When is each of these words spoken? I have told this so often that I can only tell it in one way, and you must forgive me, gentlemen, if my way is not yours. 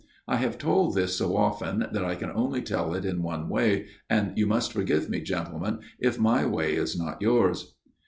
I 0.27 0.37
have 0.37 0.57
told 0.57 0.95
this 0.95 1.15
so 1.15 1.37
often 1.37 1.85
that 1.91 2.03
I 2.03 2.15
can 2.15 2.31
only 2.31 2.63
tell 2.63 2.95
it 2.95 3.05
in 3.05 3.21
one 3.21 3.49
way, 3.49 3.85
and 4.09 4.35
you 4.35 4.47
must 4.47 4.73
forgive 4.73 5.11
me, 5.11 5.19
gentlemen, 5.21 5.77
if 5.99 6.17
my 6.19 6.43
way 6.43 6.73
is 6.73 6.97
not 6.97 7.21
yours. 7.21 7.75